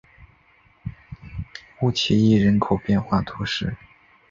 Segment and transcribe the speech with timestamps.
[1.81, 3.77] 乌济伊人口变化图示